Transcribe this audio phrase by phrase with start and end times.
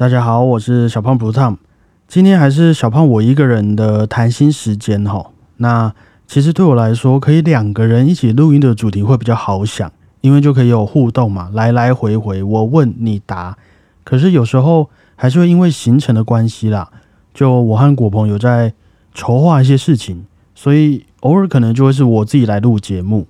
[0.00, 1.58] 大家好，我是小胖 Blue Tom，
[2.08, 5.26] 今天还是小胖我一个人的谈心时间哈。
[5.58, 5.92] 那
[6.26, 9.92] 其实对我来说，可以两个人一起录音的主题会比较好想，
[10.22, 13.58] 因为就可以有互动嘛，来来回回我问你答。
[14.02, 16.88] 可是有时候还是会因为行程的关系啦，
[17.34, 18.72] 就我和果鹏有在
[19.12, 20.24] 筹划一些事情，
[20.54, 23.26] 所以偶尔可能就会是我自己来录节目。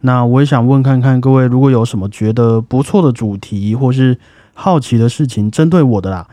[0.00, 4.18] 那我也想问看看各位，如果有什么觉得不错的主题，或是
[4.58, 6.26] 好奇的事情，针对我的啦，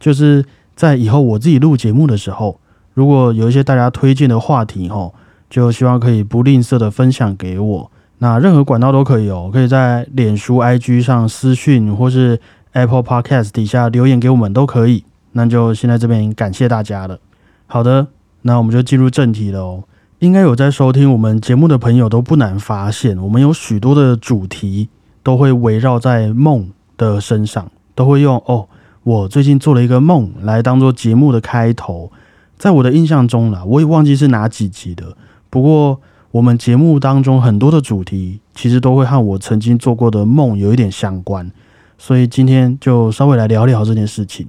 [0.00, 0.44] 就是
[0.74, 2.58] 在以后我自己录节目的时候，
[2.92, 5.14] 如果有一些大家推荐的话题吼，
[5.48, 7.90] 就希望可以不吝啬的分享给我。
[8.18, 12.40] 那任何管道都可以哦，可以在脸书、IG 上私讯，或是
[12.72, 15.04] Apple Podcast 底下留言给我们都可以。
[15.32, 17.20] 那就先在这边感谢大家了。
[17.66, 18.08] 好的，
[18.42, 19.84] 那我们就进入正题了哦。
[20.18, 24.88] 应该有在收听我们节目的朋友都不难发现，我们有许多的主题
[25.22, 28.68] 都会围绕在梦的身上，都会用哦，
[29.02, 32.12] 我最近做了一个梦来当做节目的开头。
[32.56, 35.16] 在我的印象中啦，我也忘记是哪几集的。
[35.50, 41.50] 不过我们节目当中很多的主题其实都会和我曾经做过的梦有一点相关，
[41.98, 44.46] 所以今天就稍微来聊聊这件事情。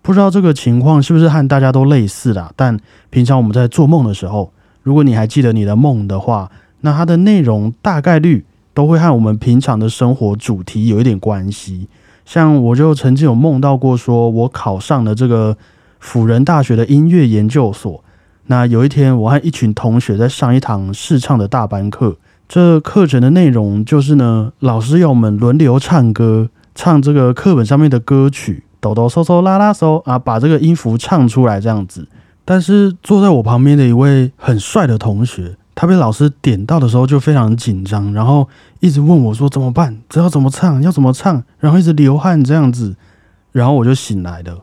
[0.00, 2.50] 不知道这个情况是不是和大家都类似啦？
[2.56, 4.50] 但平常我们在做梦的时候。
[4.82, 11.86] 如果你还记得你的梦的话，那它的内容大概率都会和我们平常的生活主题有一点关系。
[12.30, 15.56] 像我就曾经有梦到过，说我考上了这个
[15.98, 18.04] 辅仁大学的音乐研究所。
[18.46, 32.06] 那有一天，我和一群同学在上一堂试唱的大班课，这课程的内容就是呢，老师要我们轮流唱歌，唱这个课本上面的歌曲，哆哆嗦嗦拉拉嗦啊，把这个音符唱出来这样子。
[32.44, 38.46] 但是坐在我旁边的一位很帅的同学，他被老师点到的时候就非常紧张，然后
[38.80, 39.96] 一直问我说怎么办？
[40.10, 40.82] 知道怎么唱？
[40.82, 41.42] 要怎么唱？
[41.58, 42.96] 然后一直流汗这样子，
[43.52, 44.62] 然后我就醒来了。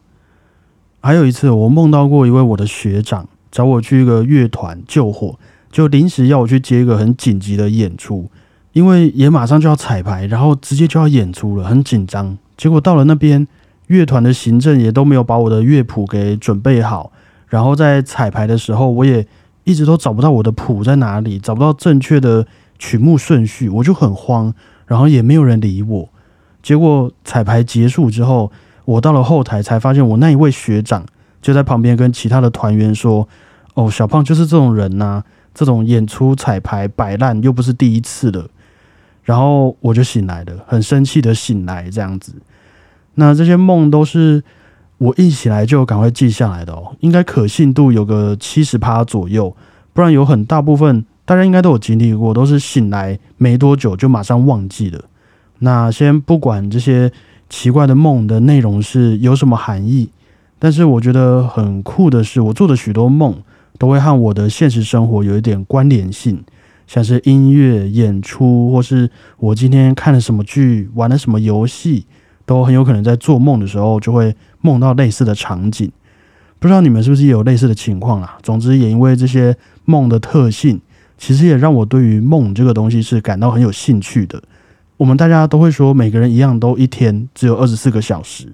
[1.01, 5.39] 还有一次，我梦到过一位我的学长找我去一个乐团救火，
[5.71, 8.29] 就临时要我去接一个很紧急的演出，
[8.73, 12.37] 因为也马上就要彩排，然后直接就要演出了，很紧张。
[12.55, 13.47] 结果到了那边，
[13.87, 17.11] 乐团的行政也都没有把我的乐谱给准备好。
[17.47, 19.25] 然后在彩排的时候，我也
[19.67, 22.47] 一直都找不到我的谱在哪里，找不到正确的
[22.79, 24.53] 曲目顺序，我就很慌，
[24.85, 26.09] 然后也没有人理我。
[26.63, 28.49] 结果彩排结束之后，
[28.85, 31.05] 我到了后台才发现，我那一位学长
[31.41, 33.27] 就在旁边跟其他的团员说
[33.75, 35.21] ：“哦，小胖就是这种人呐，
[35.53, 38.49] 这种演出彩排摆烂又不是第一次了。”
[39.23, 42.35] 然后我就醒来了，很生气的醒来，这样子。
[43.15, 44.41] 那这些梦都是。
[44.99, 49.55] 我一起来就赶快记下来的哦，应该可信度有个七十趴左右，
[49.93, 55.03] 不然有很大部分大家应该都有经历过，都是醒来没多久就马上忘记了。
[55.59, 57.11] 那先不管这些
[57.49, 60.09] 奇怪的梦的内容是有什么含义，
[60.57, 63.35] 但是我觉得很酷的是，我做的许多梦
[63.77, 66.43] 都会和我的现实生活有一点关联性，
[66.87, 72.05] 像是音乐演出，或是我今天看了什么剧，玩了什么游戏。
[72.45, 75.91] 都很有可能在做梦的时候就会梦到类似的场景，
[76.59, 78.37] 不知道你们是不是也有类似的情况啊？
[78.41, 80.81] 总之，也因为这些梦的特性，
[81.17, 84.41] 其实也让我对于梦这个东西是感到很有兴趣的。
[84.97, 88.51] 我们大家都会说，每个人一样都一天只有二十四个小时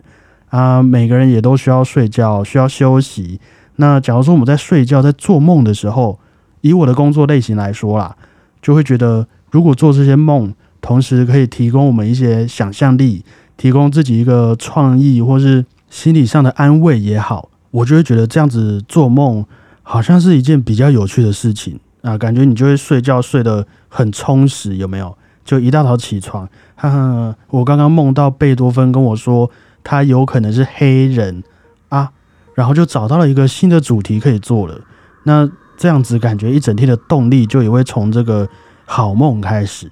[0.50, 3.40] 啊，每个人也都需要睡觉，需要休息。
[3.78, 6.19] 那假如说我们在睡觉、在做梦的时候，
[6.62, 8.16] 以我的工作类型来说啦，
[8.62, 13.24] 就会觉得如果做这些梦，同时可以提供我们一些想象力。
[13.56, 15.63] 提供自己一个创意，或是
[15.94, 19.46] 心理上的安慰也好，我就会觉得这样子做梦
[19.84, 25.16] 好像是一件比较有趣的事情啊，感觉你就会睡觉睡得很充实，有没有？
[25.46, 29.52] 就一大早起床，哈哈，我刚刚梦到贝多芬跟我说
[29.84, 31.44] 他有可能是黑人
[31.90, 32.10] 啊，
[32.56, 34.81] 然后就找到了一个新的主题可以做了。
[35.25, 38.50] 那这样子感觉一整天的动力就也会从这个
[38.86, 39.92] 好梦开始。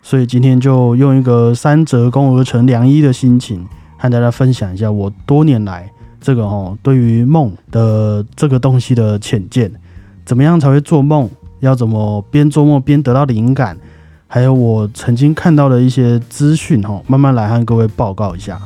[0.00, 3.66] 所以今天就用一个三折肱而成良医的心情，
[4.00, 5.86] 和大家分享一下我多年来
[6.18, 9.70] 这个哦对于梦的这个东西的浅见，
[10.24, 11.28] 怎么样才会做梦？
[11.60, 13.76] 要怎么边做梦边得到灵感？
[14.26, 18.58] 还有我曾经看到的一些资讯哈，慢慢来和各位报告一下。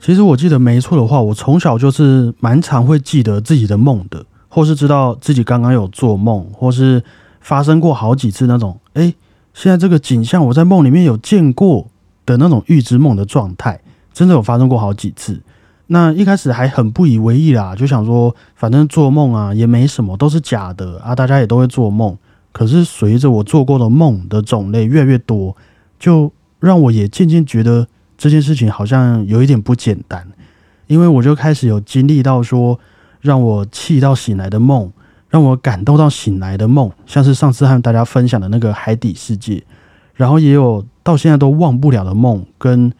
[0.00, 7.02] 其实我记得没错的话，我从小就是蛮常会记得自己的梦的，或是知道自己刚刚有做梦，或是。
[7.40, 9.14] 发生过好几次那种，哎，
[9.54, 11.86] 现在这个景象我在梦里面有见过
[12.36, 13.80] 的那种预知梦的状态，
[14.12, 15.40] 真的有发生过好几次。
[15.86, 22.16] 那一开始还很不以为意啦，就想说反正做梦啊也没什么，都是假的啊，大家也都会做梦。
[22.52, 25.56] 可是随着我做过的梦的种类越来越多，
[25.98, 26.30] 就
[26.60, 27.86] 让我也渐渐觉得
[28.16, 30.26] 这件事情好像有一点不简单，
[30.88, 32.78] 因为我就开始有经历到说
[33.20, 34.92] 让我气到醒来的梦，
[35.30, 39.62] 让我感动到醒来的梦，像是上次和大家分享的那个海底世界，
[40.14, 42.92] 然后也有到现在都忘不了的梦，跟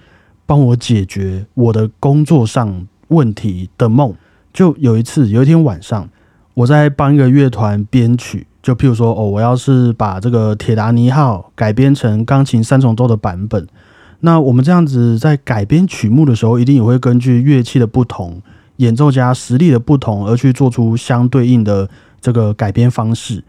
[0.47, 4.15] 帮我解决我的工作上问题的梦。
[4.51, 6.09] 就有一次，有一天晚上，
[6.55, 13.67] 我在帮一个乐团编曲，就譬如说，哦，我要是把这个《铁达尼号》改编成钢琴三重奏的版本，
[14.21, 18.41] 那我们这样子在改编曲目的时候，一定也会根据乐器的不同、
[18.77, 21.91] 演奏家实力的不同而去做出相对应的
[22.23, 23.45] 这个改编方式。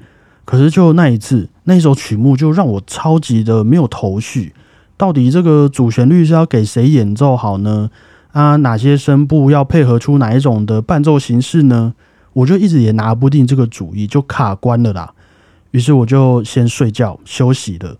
[0.50, 4.56] 可是就那一次，那一首曲目就让我超级的没有头绪，
[4.98, 7.92] 到底这个主旋律是要给谁演奏好呢？
[8.31, 11.94] 啊，哪些声部要配合出哪一种的伴奏形式呢？
[12.34, 15.13] 我就一直也拿不定这个主意，就卡关了啦。
[15.69, 17.98] 于是我就先睡觉休息了。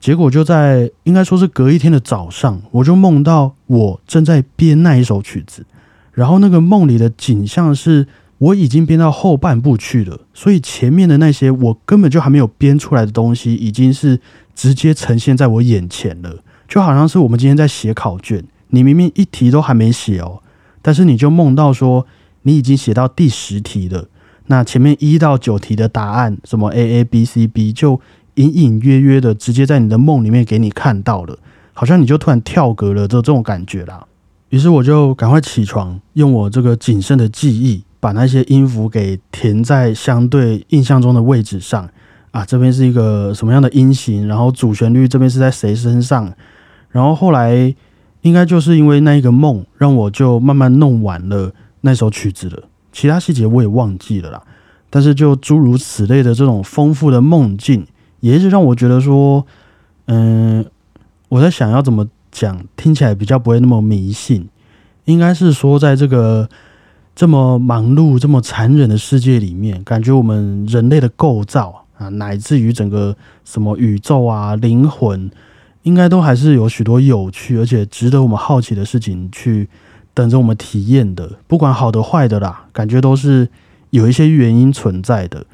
[0.00, 5.64] 结果就在应该说是隔一天的早上，我就梦到我正在编那一首曲子，
[6.10, 14.20] 然后那个梦里的景象是我已经编到后半部去了，所以前面的那些我根本就还没有编出来的东西，已经是
[14.54, 18.44] 直接呈现在我眼前了，就好像是我们今天在写考卷。
[18.68, 20.42] 你明明一题都还没写哦，
[20.82, 22.06] 但是你就梦到说
[22.42, 24.08] 你已经写到第十题了。
[24.48, 28.00] 那前面一到九题的答案，什么 A A B C B，就
[28.34, 31.38] 隐隐约约的直接在你的梦里面给你看到了，
[31.72, 34.06] 好像你就突然跳格了，就这种感觉啦。
[34.50, 41.88] 于是我就赶快起床，用我这个谨慎的记忆，把那些音符给填在相对印象中的位置上。
[42.30, 44.28] 啊，这边是一个什么样的音型？
[44.28, 46.32] 然后主旋律这边是在谁身上？
[46.90, 47.74] 然后后来。
[48.22, 52.64] 应该就是因为那一个梦，让我就慢慢弄完了那首曲子了。
[52.90, 54.42] 其他细节我也忘记了啦。
[54.90, 57.86] 但是就诸如此类的这种丰富的梦境，
[58.18, 59.46] 也是让我觉得说，
[60.06, 60.66] 嗯，
[61.28, 64.48] 我在想要怎么讲，听起来比较不会那么迷信。
[65.04, 66.48] 应该是说，在这个
[67.16, 75.28] 这么忙碌、这么残忍的世界里面，感觉我们人类的构造啊，乃至于整个什么宇宙啊、灵魂。
[75.82, 79.68] 应该都还是有许多有趣而且值得我们好奇的事情去
[80.12, 83.48] 等着我们体验的，不管好的坏的啦，感觉都是
[83.90, 85.46] 有一些原因存在的。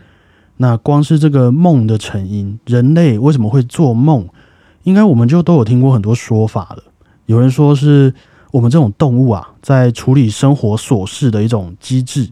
[0.56, 4.26] 那光是这个梦的成因，人类为什么会做梦？
[4.85, 6.82] 应该我们就都有听过很多说法了。
[7.26, 8.14] 有人说是
[8.52, 12.31] 我们这种动物啊，在处理生活琐事的一种机制，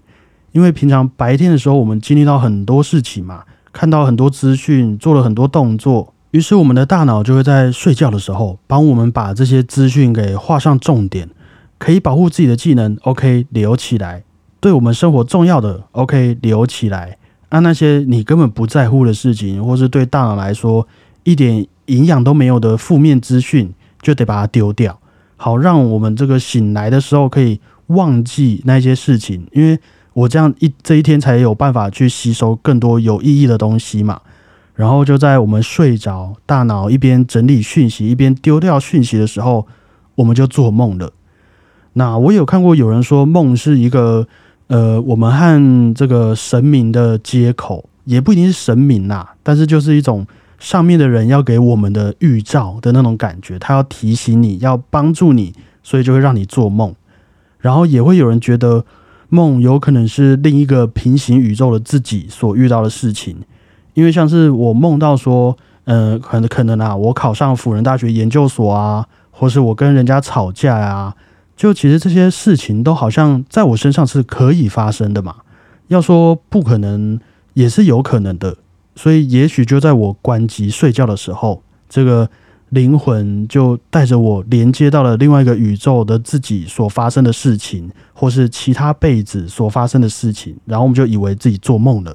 [0.53, 6.13] 因为平常白天的时候，我们经历到很多事情嘛，看到很多资讯，做了很多动作。
[6.33, 11.29] 于是，我们的大脑就会在睡觉的时候，帮我们把这些资讯给画上重点，
[11.79, 14.23] 可以保护自己的技能，OK，留起来；
[14.61, 17.17] 对我们生活重要的，OK，留起来。
[17.49, 20.87] 按那些你根本不在乎的事情，或是对大脑来说
[21.25, 25.01] 一点营养都没有的负面资讯，就得把它丢掉，
[25.43, 29.47] 好让我们这个醒来的时候可以忘记那些事情。
[29.53, 29.81] 因为
[30.13, 34.21] 我这样一这一天才有办法去吸收更多有意义的东西嘛。
[34.75, 39.67] 然后就在我们睡着，大脑一边整理讯息，一边丢掉讯息的时候，
[40.17, 41.11] 我们就做梦了。
[41.95, 44.27] 那我有看过有人说，梦是一个
[44.67, 50.27] 呃，我们和这个神明的接口，也不一定是神明呐，但是就是一种
[50.61, 55.53] 上面的人要给我们的预兆的那种感觉，他要提醒你要帮助你，
[55.83, 56.95] 所以就会让你做梦。
[57.59, 58.85] 然后也会有人觉得，
[59.31, 63.39] 梦有可能是另一个平行宇宙的自己所遇到的事情。
[63.95, 71.17] 因为像是我梦到说，呃，可能可能啊，我考上辅仁大学研究所啊，或是我跟人家吵架呀，
[71.57, 75.37] 就其实这些事情都好像在我身上是可以发生的嘛。
[75.89, 77.19] 要说不可能，
[77.55, 78.59] 也是有可能的。
[78.95, 82.29] 所以也许就在我关机睡觉的时候，这个
[82.71, 92.15] 灵魂就带着我连接到了另外一个宇宙的自己所发生的事情，或是其他辈子所发生的事情，然后我们就以为自己做梦了。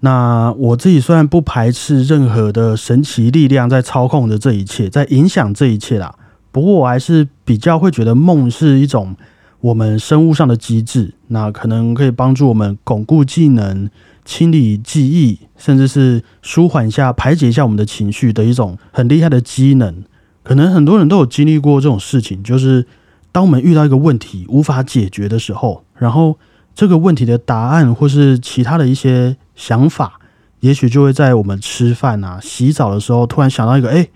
[0.00, 6.12] 那我自己虽然不排斥任何的神奇力量在操控着这一切，在影响这一切啦，
[6.50, 9.14] 不过我还是比较会觉得梦是一种
[9.62, 13.88] 我们生物上的机制，那可能可以帮助我们巩固技能、
[14.24, 20.04] 清理记忆，甚至是舒缓一下、排解一下我们的情绪的一种很厉害的机能。
[20.42, 22.86] 可能很多人都有经历过这种事情，就是
[23.32, 26.38] 当我们遇到一个问题无法解决的时候，然后
[26.74, 29.36] 这个问题的答案或是其他的一些。
[29.54, 30.18] 想法，
[30.60, 34.08] 也许就会在我们吃饭啊、洗澡的时候，突然想到一个，哎，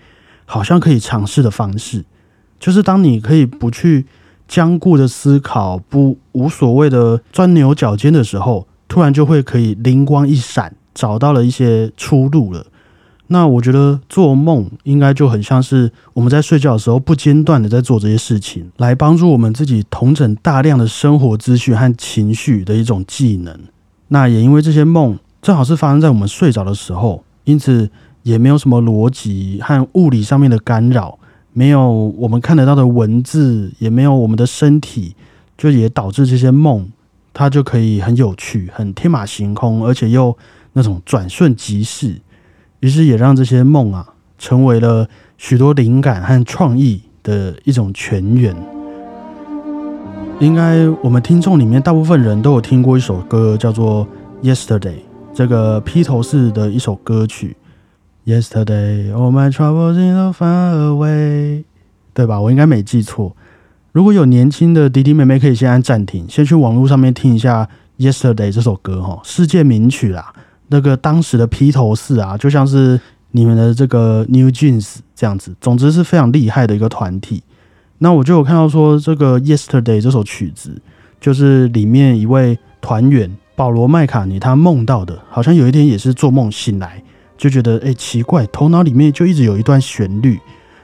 [0.45, 2.03] 好像可以尝试的方式，
[2.59, 4.07] 就是当你可以不去
[4.47, 12.65] 僵固的思考、不无所谓的钻牛角尖的时候，突然就会可以灵光一闪，找到了一些出路了。
[13.29, 23.53] 那我觉得做梦应该就很像是我们在睡觉的时候不间断的在做这些事情，来帮助我们自己统整大量的生活资讯和情绪的一种技能。
[24.07, 27.89] 那也因为这些梦正好是发生在我们睡着的时候，因此
[28.23, 31.19] 也没有什么逻辑和物理上面的干扰，
[31.57, 35.15] 没有我们看得到的文字，也没有我们的身体，
[35.57, 36.87] 就也导致这些梦
[37.33, 40.37] 它就可以很有趣、很天马行空，而且又
[40.73, 42.21] 那种转瞬即逝。
[42.81, 45.09] 于是也让这些梦啊，成为了
[45.39, 48.55] 许多灵感和创意的一种泉源。
[50.39, 54.07] 应该我们听众里面大部分人都有听过一首歌，叫做
[54.47, 54.79] 《Yesterday》，
[55.33, 57.57] 这个披头士的一首歌曲。
[58.27, 61.63] Yesterday, all my troubles in the far away，
[62.13, 62.41] 对吧？
[62.41, 63.33] 我应该没记错。
[63.93, 67.65] 如果有年轻的弟弟妹妹，可以先按暂停，先去网络上面听一下
[68.05, 70.33] 《Yesterday》这首歌，哈，世界名曲啦。
[70.67, 72.99] 那个当时的披头士啊，就像是
[73.31, 77.41] 你们的这个 New Jeans 这样子，总之是非常厉害的一个团体。
[77.99, 80.81] 那我就有看到说，这个 Yesterday 这首曲子，
[81.21, 87.01] 就是里面一位团员保罗麦卡尼他梦到的，好像有一天也是做梦醒来，
[87.37, 90.39] 就觉得哎奇怪，头脑里面就一直有一段旋律，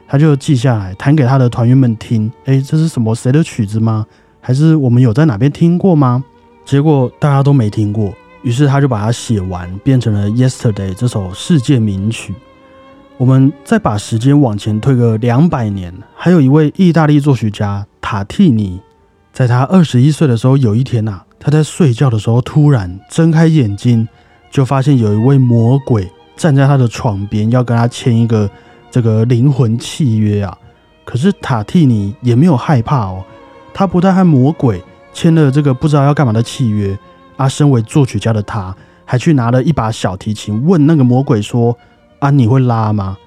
[0.07, 2.31] 他就记下来弹给他的团员们听。
[2.45, 4.05] 哎，这是什么谁的曲子吗？
[4.39, 6.23] 还是我们有在哪边听过吗？
[6.63, 8.13] 结果大家都没听过。
[8.43, 12.35] 于是他就把它写完，变成了《Yesterday》这首世界名曲。
[13.15, 18.81] 我们再把时间往前推个两百年，还有一位意大利作曲家塔蒂尼，
[19.31, 24.05] 在他二十一岁的时候，有一天呐，他在睡觉的时候突然睁开眼睛，
[24.51, 28.49] 就发现有一位魔鬼站在他的床边，要跟他签一个
[28.91, 30.57] 这个灵魂契约啊。
[31.05, 33.23] 可是塔蒂尼也没有害怕哦，
[33.73, 34.81] 他不但和魔鬼
[35.13, 36.97] 签了这个不知道要干嘛的契约。
[37.35, 38.75] 啊，身为作曲家的他，
[39.05, 41.75] 还去拿了一把小提琴，问那个魔鬼说
[42.19, 43.17] ：“啊，你会拉吗？”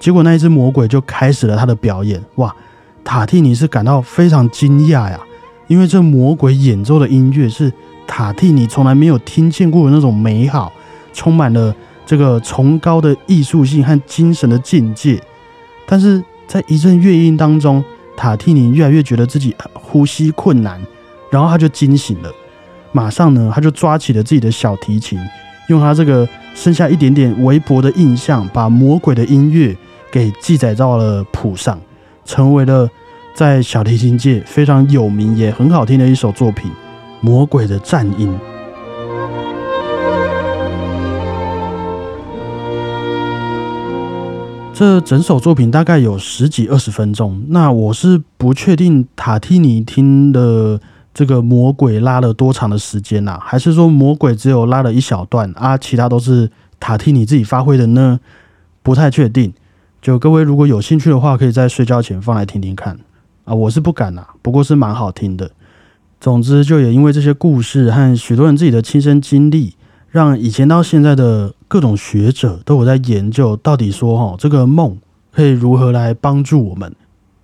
[0.00, 2.24] 结果那一只魔鬼就开始了他的表演。
[2.36, 2.56] 哇，
[3.04, 5.20] 塔蒂尼是感到非常惊讶呀，
[5.66, 7.70] 因为这魔鬼演奏的音乐是
[8.06, 10.72] 塔蒂尼从来没有听见过的那种美好，
[11.12, 15.20] 充满了这个崇高的艺术性和精神的境界。
[15.86, 17.84] 但是在一阵乐音当中，
[18.16, 20.80] 塔蒂尼越来越觉得自己呼吸困难，
[21.30, 22.30] 然后他就惊醒了。
[22.92, 25.18] 马上呢，他就抓起了自己的小提琴，
[25.68, 29.76] 用他这个剩下一点点微薄的印象，把魔鬼的音乐
[30.12, 31.80] 给记载到了谱上，
[32.24, 32.88] 成为了
[33.34, 36.70] 在小提琴界非常有名也很好听的一首作品
[37.20, 38.28] 《魔鬼的战音》。
[44.74, 50.80] 这整首作品大概有十几二十分钟，那我是不确定塔蒂尼听的。
[51.14, 53.38] 这个魔鬼拉了多长的时间呐？
[53.40, 55.78] 还是说魔鬼只有拉了一小段啊？
[55.78, 56.50] 其他都是
[56.80, 58.18] 塔蒂尼自己发挥的呢？
[58.82, 59.54] 不太确定。
[60.02, 62.98] 就各位如果有兴趣的话，可以在睡觉前放来听听看
[63.44, 63.54] 啊。
[63.54, 65.52] 我是不敢呐，不过是蛮好听的。
[66.20, 69.76] 总之，就也因为这些故事和许多人自己的亲身经历，
[70.14, 74.96] 让以前到现在的各种学者都有在研究，到底说哈这个梦
[75.32, 76.94] 可以如何来帮助我们？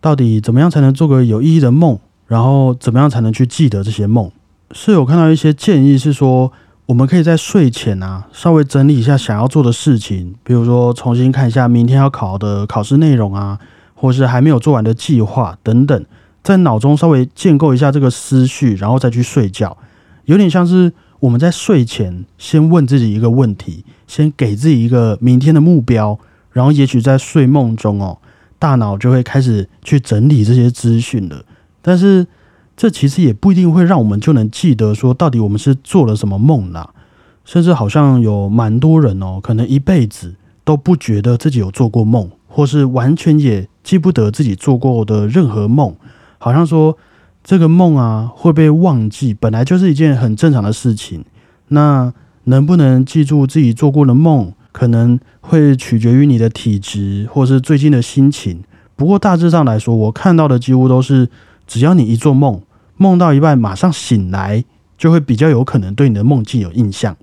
[0.01, 1.99] 到底怎么样才能做个有意义的梦？
[2.29, 4.31] 然后怎么样才能去记得这些梦？
[4.71, 6.53] 是有看到一些建议，是说
[6.87, 13.59] 我们可以在睡前啊，稍微整理一下想要做的事情，比如说重新看一下明天要考的考试内容啊，
[13.97, 16.07] 或是还没有做完的计划等等，
[16.45, 19.77] 在脑中稍微建构一下这个思绪，然后再去睡觉。
[20.27, 26.19] 有点像是我们在睡前先问自己一个问题，先给自己一个明天的目标，
[26.51, 28.19] 然后也许在睡梦中哦，
[28.59, 31.45] 大脑就会开始去整理这些资讯了。
[31.83, 32.27] 但是，
[32.77, 36.91] 这其实也不一定会让我们就能记得说到底我们是做了什么梦啦。
[37.45, 45.95] 甚至好像有蛮多人哦，可能一辈子都不觉得自己有做过梦，或是完全也记不得自己做过的任何梦。
[46.39, 46.97] 好像说
[47.43, 51.25] 这个梦啊会被忘记，本来就是一件很正常的事情。
[51.69, 52.13] 那
[52.45, 58.63] 能不能记住自己做过的梦，可能会取决于你的体质或是最近的心情。
[58.97, 61.29] 不过大致上来说，我看到的几乎都是。
[61.67, 62.61] 只要你一做梦，
[62.97, 64.65] 梦到一半马上醒来，
[64.99, 67.17] 就会比较有可能对你的梦境有印象。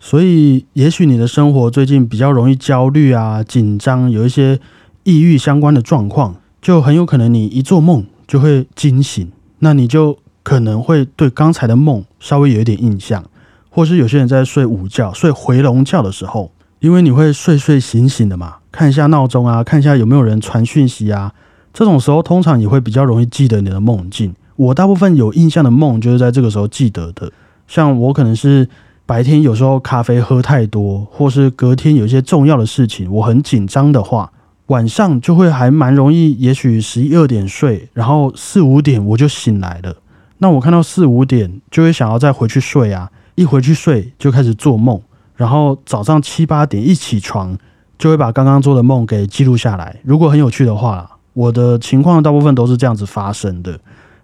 [0.00, 4.58] 所以，也许你的生活最近比较容易焦虑啊、紧张，有一些
[5.04, 9.30] 抑郁相关的状况，就很有可能你一做梦就会惊醒。
[9.64, 13.24] 那你就可能会对刚才的梦稍微有一点印象，
[13.70, 16.50] 或是有些人在睡午觉、睡回笼觉的时候，
[16.80, 21.32] 因为你会睡睡醒醒的嘛，看一下闹钟啊，看一下有没有人传讯息啊。
[21.72, 24.34] 这种时候通常也会比较容易记得你的梦境。
[24.56, 27.30] 我大部分有印象的梦就是在这个时候记得的。
[27.68, 28.68] 像我可能是
[29.06, 34.31] 白天有时候咖啡喝太多，或是隔天有一些重要的事情，我很紧张的话，
[34.66, 39.96] 晚上就会还蛮容易，也许十一二点睡，然后四五点我就醒来了。
[40.38, 45.00] 那我看到四五点就会想要再回去睡啊，一回去睡就开始做梦，
[45.36, 47.58] 然后早上七八点一起床。
[47.98, 50.00] 就会把刚刚做的梦给记录下来。
[50.02, 53.78] 如果很有趣的话，我的情况大部分都是这样子发生的。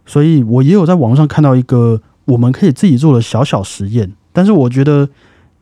[0.04, 5.08] 所以我也有在网上看到一个我们可以自己做的小小实验，但是我觉得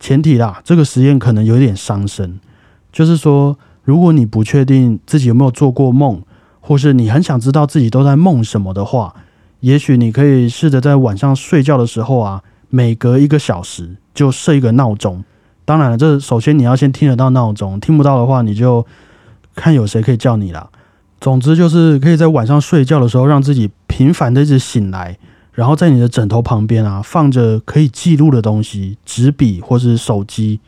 [0.01, 2.41] 前提啦，这个实验可能有点伤身。
[2.91, 6.21] 就是说，如果你不确定自己有没有做过梦，
[6.61, 9.15] 或是你很想知道自己都在梦什么的话，
[9.61, 15.23] 也许你可以试着在晚上睡觉的时候啊，每隔一个小时就设一个闹钟。
[15.65, 18.85] 当然了，这首先你要先听得到闹钟，听不到的话，你就
[19.55, 20.69] 看有谁可以叫你啦。
[21.21, 25.17] 总之就是可以在晚上睡觉的时候，让自己频繁的一直醒来，
[25.53, 30.59] 然后在你的枕头旁边啊放着可以记录的东西，纸笔或是手机。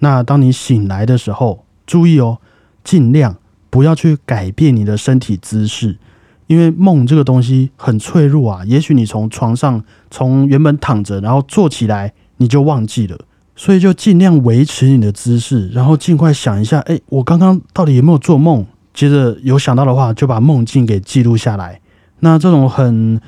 [0.00, 2.38] 那当你醒来的时候，注意哦，
[2.84, 3.36] 尽量
[3.70, 5.98] 不要去改变你的身体姿势，
[6.46, 8.64] 因为梦这个东西很脆弱啊。
[8.66, 13.18] 也许你从床上从原本躺着，然后坐起来，你就忘记了。
[13.56, 18.66] 所以就尽量维持你的姿势，然后尽快想一下，哎，我刚刚到底有没有做梦？
[18.92, 21.80] 接着有想到的话，就把梦境给记录下来。
[22.20, 23.20] 那这种很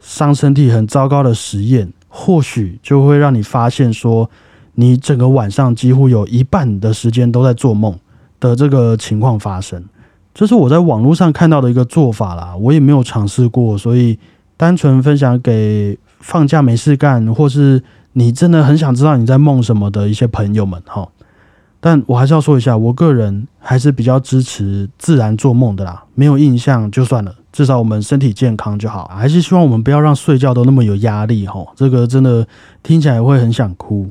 [0.00, 4.30] 伤身体、很糟糕的实验，或许就会让你发现，说
[4.74, 7.98] 你整个晚上几乎有一半的时间都在做梦
[8.42, 9.82] 的这个情况发生。
[10.34, 14.18] 这是我在网络上看到的一个做法啦，我也没有尝试过，所以
[14.58, 17.82] 单纯分享给放假没事干或是。
[18.14, 21.08] 你真的很想知道你在梦什么的一些朋友们哈，
[21.80, 26.04] 但我还是要说一下，我个人还是比较支持自然做梦的啦。
[26.14, 29.10] 没有印象就算了，至少我们身体健康就好。
[29.16, 32.46] 还是希望我们不要让睡觉都那么有压力哈，这个真的
[32.82, 34.10] 听起来会很想哭。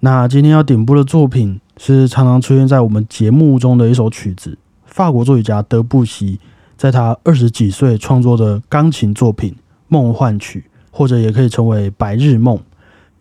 [0.00, 6.38] 那今天要点播的作品是常常出现在我们节目中的一首曲子，法国作曲家德布西
[6.76, 9.52] 在他二十几岁创作的钢琴作品
[9.86, 12.56] 《梦幻曲》，或者也可以称为《白日梦》。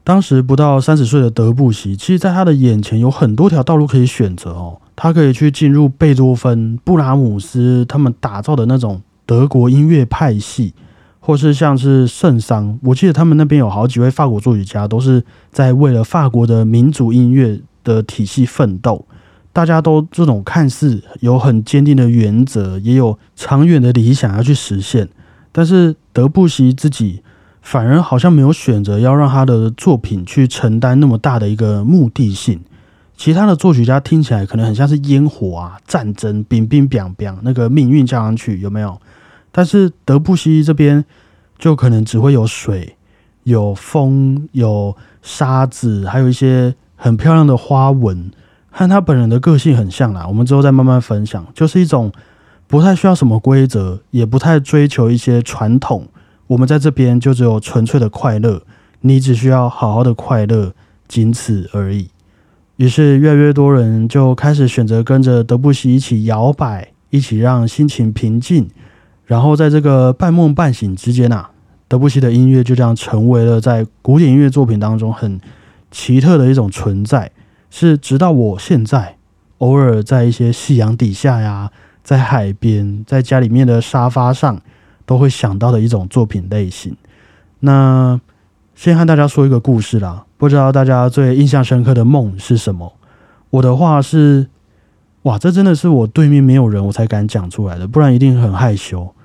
[0.04, 4.82] 当时不到三十岁的德布西，其实在他的眼前有很多条道路可以选择哦。
[4.96, 10.74] 他可以去进入贝多芬、布拉姆斯他们打造的那种德国音乐派系，
[11.20, 12.80] 或是像是圣桑。
[12.82, 19.08] 我记得他们那边有好几位法国作曲家，都是在为了法国的民族音乐的体系奋斗。
[19.54, 25.08] 大家都这种看似有很坚定的原则，也有长远的理想要去实现，
[25.52, 27.24] 但是德布西自己。
[27.60, 32.62] 反而好像没有选择要让他的作品去承担那么大的一个目的性。
[33.18, 38.98] 其他的作曲家听起来可能很像是烟火啊、战争、冰冰冰冰那个命运加上去有没有？
[39.52, 41.04] 但是德布西这边
[41.60, 42.96] 就可能只会有水、
[43.44, 48.30] 有风、有沙子，还有一些很漂亮的花纹，
[48.70, 50.26] 和他本人的个性很像啦。
[50.28, 52.12] 我们之后再慢慢分享，就是一种
[52.68, 56.06] 不太需要什么规则，也不太追求一些传统。
[56.48, 58.62] 我们在这边就只有纯粹的快乐，
[59.02, 60.74] 你只需要好好的快乐，
[61.08, 62.10] 仅此而已。
[62.78, 68.70] 于是越来越多人就开始选择跟着德布西一起摇摆，一起让心情平静。
[69.26, 71.50] 然后在这个半梦半醒之间啊，
[71.88, 75.40] 德布西的音乐就这样成为了在古典音乐作品当中很
[75.92, 77.32] 奇特的一种存在。
[77.70, 79.18] 是直到我现在
[79.60, 81.72] 偶尔在一些夕阳底下呀，
[82.04, 84.62] 在海边，在家里面的沙发上。
[85.08, 86.94] 都会想到的一种作品类型。
[87.62, 88.20] 那
[88.76, 92.92] 先和大家说一个故事啦，不知道大家最印象深刻的梦是什么？
[93.52, 94.50] 我的话是，
[95.22, 99.16] 哇，这真的是我对面没有人我才敢讲出来的，不然一定很害羞。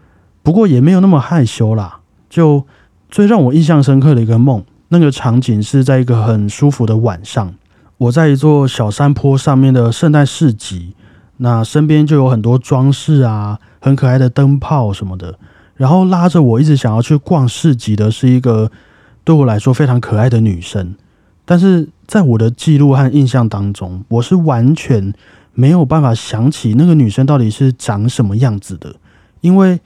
[0.44, 1.98] 不过也没有那么害羞啦。
[2.30, 2.64] 就
[3.10, 7.54] 最让我印象深刻的一个梦，那个场景是在一个很舒服的晚上，
[7.96, 10.94] 我在一座小山坡上面的圣诞市集，
[11.38, 15.38] 那身边就有很多装饰啊，很可爱的灯泡什么的。
[15.76, 18.70] 然后拉着我一直想要去逛市集的是一个
[19.24, 20.94] 对我来说非常可爱的女生，
[21.46, 25.14] 但是在我的记录和印象当中，我是完全
[25.54, 28.96] 没有办法想起那个女生到底是长什么样子的。
[29.40, 29.80] 因为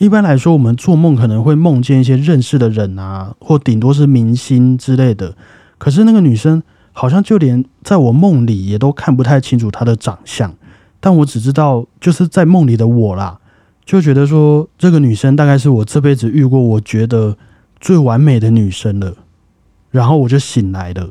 [0.00, 5.36] 一般来说，我们做梦可能会梦见一些认识的人啊，或顶多是明星之类的。
[5.76, 10.54] 可是那个女生好像就连在我梦里也都看不太清楚她的长相，
[11.00, 13.40] 但我只知道就是在梦里的我啦。
[13.84, 17.36] 就觉得说这个女生大概是我这辈子遇过我觉得
[17.78, 19.14] 最完美的女生了，
[19.90, 21.10] 然后我就醒来了。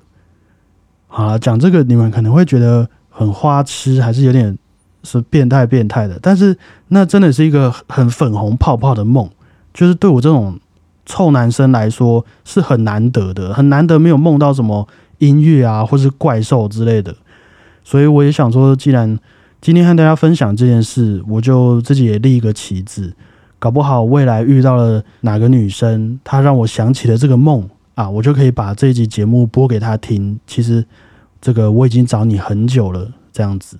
[1.05, 4.57] 好了，讲这个你们可能会觉得很花痴，还是有点
[5.03, 6.57] 是变态变态的，但是
[6.89, 9.29] 那真的是一个很粉红泡泡的梦，
[9.73, 10.59] 就是对我这种
[11.05, 14.87] 臭男生来说是很难得的，很难得没有梦到什么
[15.19, 17.15] 音乐啊，或是怪兽之类的。
[17.83, 19.17] 所以我也想说，既然
[19.61, 23.13] 今天和大家分享这件事，我就自己也立一个旗子，
[23.57, 30.39] 搞不好未来遇到了哪个女生，她让我想起了这个梦啊，我就可以把这一集节目播给她听。
[30.45, 30.85] 其实
[31.41, 33.77] 这个我已经找你很久了，这样子，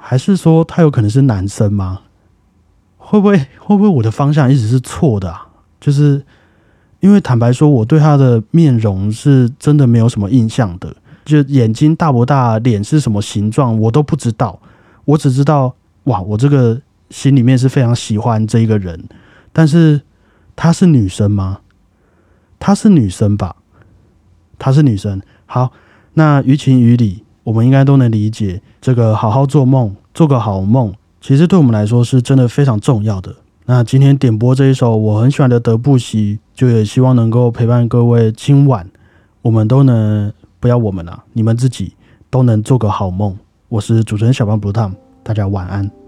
[0.00, 2.00] 还是说他有可能是男生吗？
[2.96, 5.46] 会不会会不会我的方向一直是错的啊？
[5.80, 6.24] 就是
[7.00, 10.94] 因为坦白说，我对他的面容是真的没有什么印象的。
[11.24, 14.60] 就眼睛大不大，脸是什么形状，我都不知道。
[15.04, 19.08] 我只知道，哇，我这个心里面是非常喜欢这一个人。
[19.52, 20.00] 但是
[20.56, 21.60] 她是女生吗？
[22.58, 23.56] 她是女生吧？
[24.58, 25.20] 她是女生。
[25.46, 25.72] 好，
[26.14, 28.60] 那于情于理，我们应该都能理解。
[28.80, 33.34] 这个好好做梦，做个好梦，其实对我们来说是真的非常重要的。
[33.66, 38.88] 那今天点播这一首我很喜欢的德布西，就也希望能够陪伴各位今晚，
[39.42, 40.32] 我们都能。
[40.62, 41.94] 不要我们了，你们自己
[42.28, 43.34] 都能做个好梦。
[43.70, 45.99] 我是主持人小胖 Blue Tom，大家晚安。